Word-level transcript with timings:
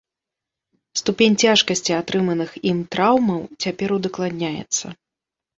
Ступень 0.99 1.35
цяжкасці 1.43 1.91
атрыманых 2.01 2.55
ім 2.71 2.77
траўмаў 2.97 3.41
цяпер 3.67 3.89
удакладняецца. 3.99 4.85